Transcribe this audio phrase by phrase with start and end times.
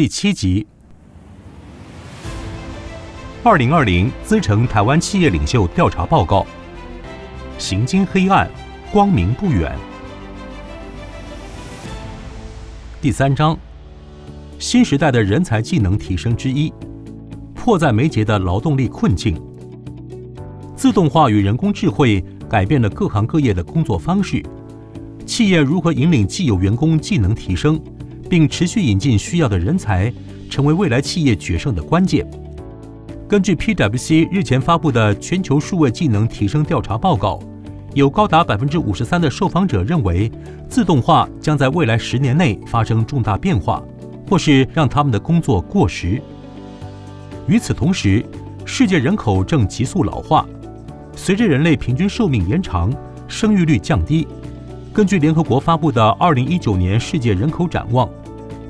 [0.00, 0.66] 第七集。
[3.42, 6.46] 二零二零资诚台湾企业领袖调查报告。
[7.58, 8.48] 行经黑暗，
[8.90, 9.76] 光明不远。
[13.02, 13.58] 第三章，
[14.58, 16.72] 新时代的人才技能提升之一，
[17.54, 19.38] 迫在眉睫的劳动力困境。
[20.74, 24.42] 自动化与人工智慧改变了各行各业的工作方式，
[25.26, 27.78] 企业如何引领既有员工技能提升，
[28.30, 30.10] 并持续引进需要的人才，
[30.48, 32.26] 成为未来企业决胜的关键。
[33.28, 37.40] 根据 PwC 日前发布的全球数位技能提升调查报告。
[37.92, 40.30] 有高达百分之五十三的受访者认为，
[40.68, 43.82] 自动化将在未来十年内发生重大变化，
[44.28, 46.22] 或是让他们的工作过时。
[47.48, 48.24] 与此同时，
[48.64, 50.46] 世界人口正急速老化，
[51.16, 52.92] 随着人类平均寿命延长，
[53.26, 54.24] 生育率降低。
[54.92, 58.08] 根据联合国发布的二零一九年世界人口展望，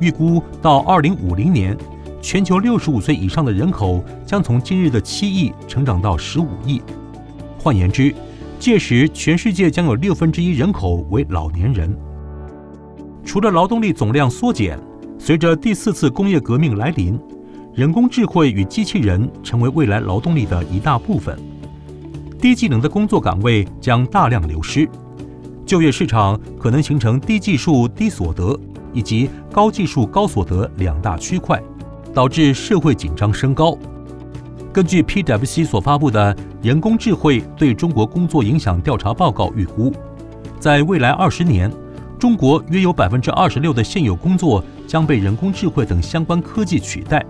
[0.00, 1.76] 预估到二零五零年，
[2.20, 6.82] 全球六十五岁以上的人口将从今日的七亿成长到十五亿。
[7.58, 8.14] 换言之，
[8.58, 11.94] 届时，全世界将有六分之一人口为老年人。
[13.24, 14.78] 除了劳动力总量缩减，
[15.18, 17.18] 随着第四次工业革命来临，
[17.74, 21.38] 人工智慧与机器人成为未来劳动力的一大部分。
[22.40, 24.88] 低技能的工作岗位将大量流失，
[25.64, 28.58] 就业市场可能形成低技术低所得
[28.96, 31.62] 以及高技术高所得两大区块，
[32.14, 33.76] 导致社会紧张升高。
[34.72, 39.92] 根据 PwC 所发布的人工智慧对中国工作影响调查报告预估，
[40.58, 41.70] 在未来二十年，
[42.18, 47.22] 中国约有百分之二十六的现有工作将被人工智慧等相关科技取代。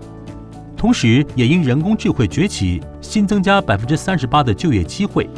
[0.77, 5.29] 同时，也因人工智慧崛起，新增加百分之三十八的就业机会，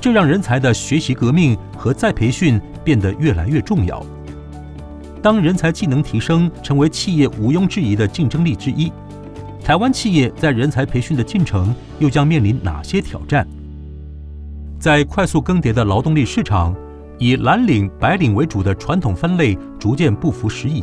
[0.00, 4.00] 这让人才的学习革命和再培训变得越来越重要。
[5.22, 8.90] 当人才技能提升成为企业毋庸置疑的竞争力之一。
[9.62, 13.46] 台湾企业在人才培训的进程又将面临哪些挑战？
[14.78, 16.74] 在快速更迭的劳动力市场，
[17.18, 20.82] 以蓝领、白领为主的传统分类逐渐不符时宜。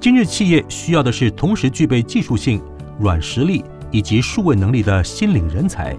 [0.00, 2.60] 今日企业需要的是同时具备技术性、
[2.98, 5.96] 软实力以及数位能力的新领人才，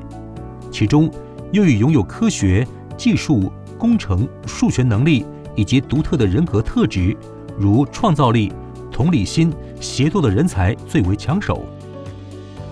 [0.70, 1.10] 其中
[1.54, 5.26] 又以拥有科学、技术、工程、数学能力
[5.56, 7.16] 以及独特的人格特质，
[7.60, 8.54] 如创造力、
[8.90, 11.66] 同理心、协作的人才最为抢手。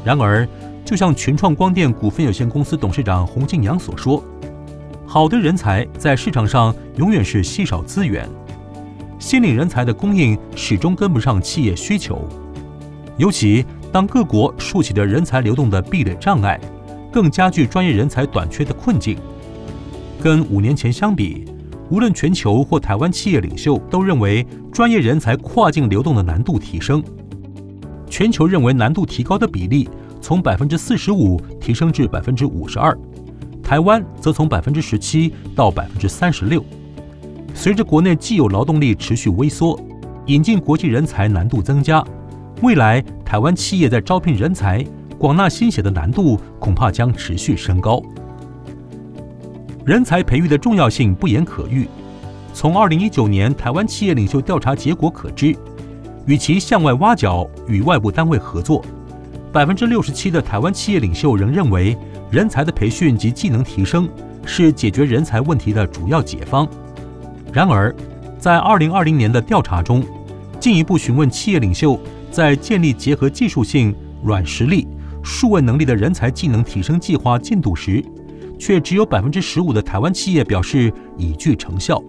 [0.06, 0.48] 然而，
[0.86, 4.24] 就像群创光电股份有限公司董事长洪敬阳所说
[5.06, 8.26] ：“好的人才在市场上永远是稀少资源，
[9.20, 12.26] 新领人才的供应始终跟不上企业需求。
[13.18, 16.58] 尤其当各国竖起的人才流动的壁垒障碍，
[17.12, 19.18] 更加剧专业人才短缺的困境。
[20.24, 21.46] 跟五年前相比。”
[21.90, 27.02] 无论全球或台湾企业领袖都认为，专业人才跨境流动的难度提升。
[28.10, 29.90] 全球认为难度提高的比例
[30.22, 32.98] 从百分之四十五提升至百分之五十二，
[33.64, 36.64] 台湾则从百分之十七到百分之三十六。
[37.54, 39.80] 随着国内既有劳动力持续微缩，
[40.26, 42.04] 引进国际人才难度增加，
[42.62, 44.86] 未来台湾企业在招聘人才、
[45.18, 48.02] 广纳新血的难度恐怕将持续升高。
[49.88, 51.88] 人才培育的重要性不言可喻。
[52.54, 55.56] 从二零一九年台湾企业领袖调查结果可知，
[56.26, 58.84] 与其向外挖角、与外部单位合作，
[59.50, 61.98] 百分之六十七的台湾企业领袖仍认为，
[62.30, 64.10] 人才的培训及技能提升
[64.46, 66.68] 是解决人才问题的主要解方。
[67.54, 67.96] 然而，
[68.38, 70.04] 在二零二零年的调查中，
[70.60, 71.98] 进一步询问企业领袖
[72.30, 74.86] 在建立结合技术性、软实力、
[75.24, 78.04] 数位能力的人才技能提升计划进度时，
[78.58, 82.02] 却只有百分之十五的台湾企业表示已具成效，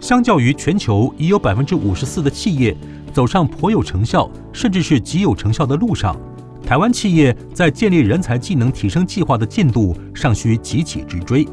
[0.00, 2.76] 相较于全球已有百分之五十四的企业
[3.12, 6.16] 走上颇有成效，甚至是极有成效的路上，
[6.64, 11.46] 台湾企业在建立人才技能提升计划的进度尚需急起直追。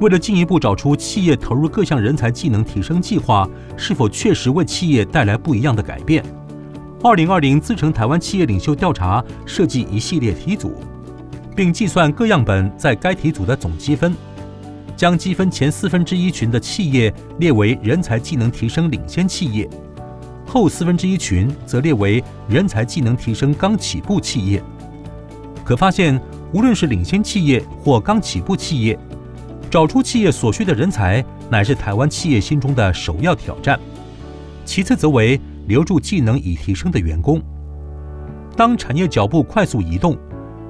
[0.00, 3.48] 为了进一步找出企业投入各项人才技能提升计划
[3.78, 6.22] 是否确实为企业带来不一样的改变，
[7.02, 10.74] 二零二零资诚台湾企业领袖调查设计一系列题组。
[11.56, 14.14] 并计算各样本在该题组的总积分，
[14.94, 19.68] 将积分前四分之一群的企业列为人才技能提升领先企业，
[20.46, 24.62] 后四分之一群则列为人才技能提升刚起步企业。
[25.64, 26.20] 可发现，
[26.52, 28.96] 无论是领先企业或刚起步企业，
[29.70, 33.80] 找出企业所需的人才乃是台湾企业心中的首要挑战，
[34.66, 37.42] 其次则为留住技能已提升的员工。
[38.54, 40.16] 当产业脚步快速移动，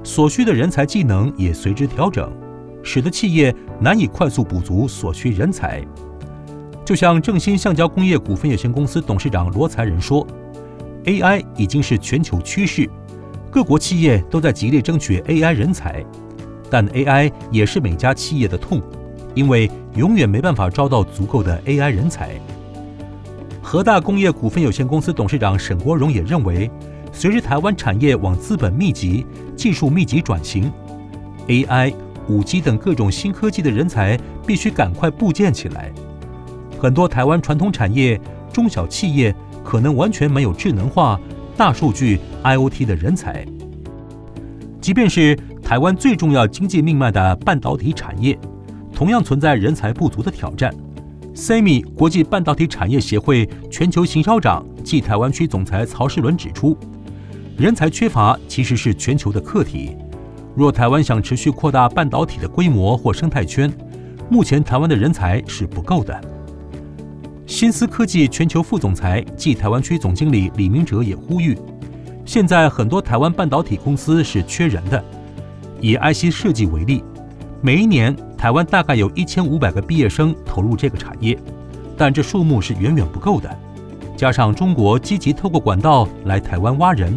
[0.07, 2.33] 所需的人才技能也随之调整，
[2.81, 5.85] 使得企业难以快速补足所需人才。
[6.85, 10.25] 就像正新橡胶工业股份有限公司董事长罗才仁说
[11.07, 12.89] ：“AI 已经是全球趋势，
[13.51, 16.05] 各国企业都在极力争取 AI 人才，
[16.71, 18.81] 但 AI 也是每家企业的痛，
[19.35, 22.31] 因为永远没办法招到足够的 AI 人才。
[23.61, 26.71] 和大工业股份有限公司董事长沈国荣也认为，
[27.19, 29.25] 随着台湾产业往资本密集、
[29.57, 30.71] 技术密集转型
[31.49, 31.95] ，AI、
[32.29, 35.91] 5G 等各种新科技的人才必须赶快布建起来。
[36.79, 38.21] 很多台湾传统产业、
[38.53, 39.35] 中小企业
[39.65, 41.19] 可能完全没有智能化、
[41.57, 43.47] 大数据、IoT 的人才。
[44.79, 48.39] 即便是台湾最重要经济命脉的半导体产业，
[48.93, 50.71] 同样存在人才不足的挑战。
[51.35, 56.77] SEMI 国际半导体产业协会全球行销长暨台湾区总裁曹世伦指出，
[57.59, 59.97] 人才缺乏其实是全球的课题。
[60.55, 63.73] 若台湾想持续扩大半导体的规模或生态圈，
[64.29, 66.21] 目前台湾的人才是不够的。
[67.47, 71.57] 新思科技全球副总裁暨台湾区总经理李明哲也呼吁，
[72.27, 75.03] 现在很多台湾半导体公司是缺人的。
[75.81, 77.03] 以 IC 设计为例，
[77.63, 81.39] 每一年台湾大概有一千五百个毕业生投入这个产业，
[81.97, 83.49] 但这数目是远远不够的。
[84.15, 87.17] 加上中国积极透过管道来台湾挖人，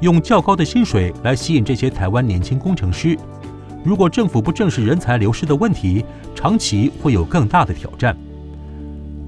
[0.00, 3.16] 用较高的薪水来吸引这些台湾年轻工程师。
[3.84, 6.04] 如果政府不正视人才流失的问题，
[6.34, 8.16] 长期会有更大的挑战。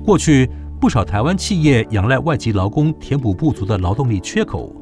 [0.05, 0.51] 过去
[0.81, 4.75] 不少台湾企业仰赖外籍劳工填补不足的劳动力缺口，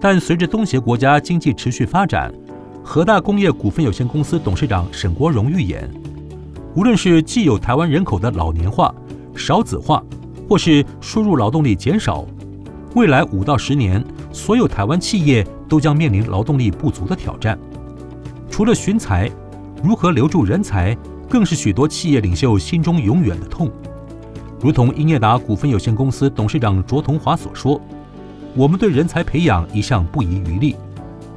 [0.00, 2.32] 但随着东协国家经济持续发展，
[2.84, 5.90] 和大工业股份有限公司董事长沈国荣预言，
[6.74, 8.94] 无论是既有台湾人口的老年化、
[9.34, 10.02] 少子化，
[10.48, 12.24] 或是输入劳动力减少，
[12.98, 17.56] 未来五到十年，所有台湾企业都将面临劳动力不足的挑战。
[18.50, 19.30] 除了寻才，
[19.84, 20.98] 如何留住人才，
[21.28, 23.70] 更是许多企业领袖心中永远的痛。
[24.60, 27.80] 如同英业达股份有限公司董事长卓同华所说
[28.56, 30.74] ：“我们对人才培养一向不遗余力。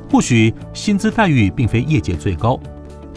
[0.10, 2.60] 或许薪资待遇并非业界最高，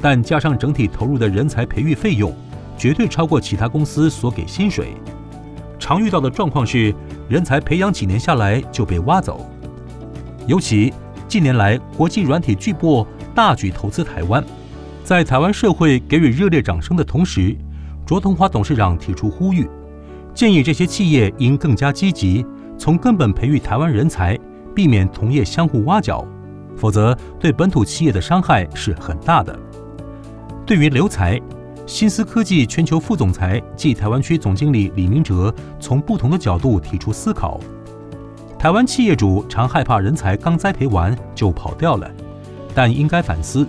[0.02, 2.30] 但加上整体投入的人才培育费用，
[2.76, 4.88] 绝对超过其他公司所给薪水。
[5.78, 6.94] 常遇到的状况是，
[7.28, 9.48] 人才培养几年下来就被挖走。
[10.46, 10.92] 尤其
[11.26, 14.44] 近年来，国际软体巨擘大举投资台湾，
[15.02, 17.56] 在台湾社会给予热烈掌声的同时，
[18.06, 19.68] 卓同华董事长提出呼吁。”
[20.34, 22.44] 建议这些企业应更加积极，
[22.76, 24.38] 从根本培育台湾人才，
[24.74, 26.26] 避免同业相互挖角，
[26.76, 29.56] 否则对本土企业的伤害是很大的。
[30.66, 31.40] 对于留才，
[31.86, 37.60] 新思科技全球副总裁暨台湾区总经理李明哲从不同的角度提出思考。
[38.58, 42.10] 台湾企业主常害怕人才刚栽培完就跑掉了，
[42.74, 43.66] 但应该反思，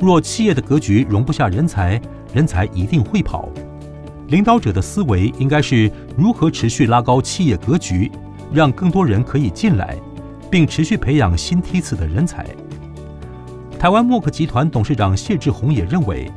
[0.00, 2.00] 若企业的格局容不下人才，
[2.34, 3.48] 人才一定会跑。
[4.26, 8.10] 领导者的思维应该是如何持续拉高企业格局，
[8.52, 9.96] 让更多人可以进来，
[10.50, 12.44] 并持续培养新梯次的人才。
[13.78, 16.28] 台湾默克集团董事长谢志宏也认为，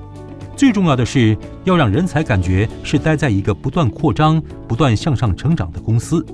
[0.55, 6.25] 最重要的是要让人才感觉是待在一个不断扩张、不断向上成长的公司。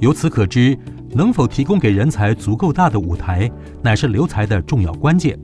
[0.00, 0.78] 由此可知，
[1.10, 3.50] 能否提供给人才足够大的舞台，
[3.82, 5.38] 乃是留才的重要关键。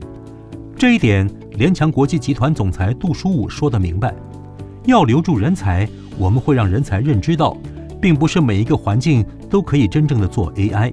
[0.75, 4.13] 这一点，联强国际集团总裁杜书武说得明白。
[4.85, 5.87] 要留住人才，
[6.17, 7.55] 我们会让人才认知到，
[8.01, 10.91] 并不是每一个环境都可以真正的做 AI。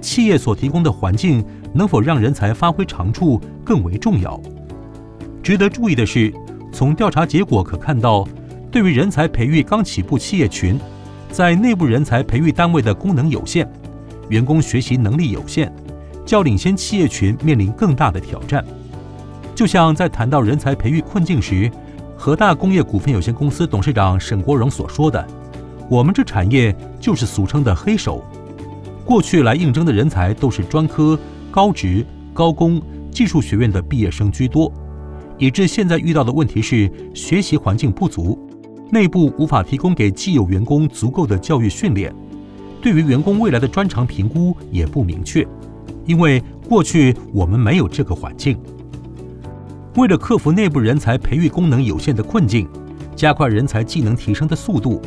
[0.00, 4.38] 企业所提供的环境能否让人才发挥长处更为重要。
[5.44, 6.32] 值得注意的是，
[6.72, 8.26] 从调查结果可看到，
[8.72, 10.80] 对于人才培育刚起步企业群，
[11.30, 13.68] 在内部人才培育单位的功能有限，
[14.30, 15.70] 员工学习能力有限，
[16.24, 18.64] 较领先企业群面临更大的挑战。
[19.54, 21.70] 就像在谈到人才培育困境时，
[22.16, 25.22] 河大工业股份有限公司董事长沈国荣所说的
[25.90, 28.24] ：“我们这产业就是俗称的黑手，
[29.04, 31.18] 过去来应征的人才都是专科、
[31.50, 34.72] 高职、高工、技术学院的毕业生居多，
[35.38, 38.38] 以致现在遇到的问题是学习环境不足，
[38.90, 42.14] 内部无法提供给既有员工足够的教育训练，
[42.80, 45.46] 对于员工未来的专长评估也不明确，
[46.06, 48.58] 因为过去我们没有这个环境。”
[49.96, 52.68] 为了克服内部人才培育功能有限的困境，
[53.14, 55.00] 加快人才技能提升的速度，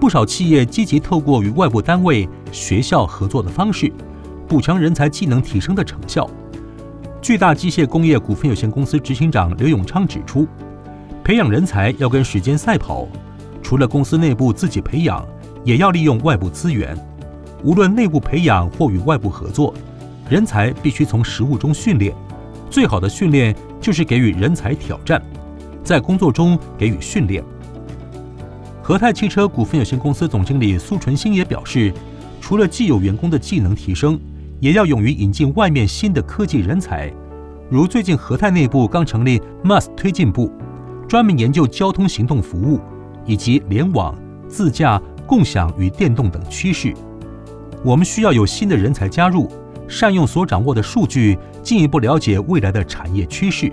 [0.00, 3.92] 不少企业积极透过与外部单位、学校合作的方式，
[4.48, 6.28] 补强人才技能提升的成效。
[7.22, 10.44] 巨大机械工业股份有限公司执行长刘永昌指出，
[11.22, 13.06] 培养人才要跟时间赛跑，
[13.62, 15.24] 除了公司内部自己培养，
[15.64, 16.98] 也要利用外部资源。
[17.62, 19.72] 无论内部培养或与外部合作，
[20.28, 22.12] 人才必须从实务中训练。
[22.68, 25.22] 最好的训练就是给予人才挑战，
[25.84, 27.40] 在工作中给予训练。
[28.82, 31.94] 和泰汽车股份有限公司总经理苏纯兴也表示，
[32.40, 34.18] 除了既有员工的技能提升，
[34.62, 37.12] 也要勇于引进外面新的科技人才。
[37.68, 40.52] 如最近和泰内部刚成立 MAS 推进部，
[41.08, 42.78] 专门研究交通行动服务
[43.26, 44.16] 以及联网、
[44.46, 46.94] 自驾、共享与电动等趋势。
[47.84, 49.50] 我们需要有新的人才加入，
[49.88, 53.72] 善用所掌握的数据，进一步了解未来的产业趋势。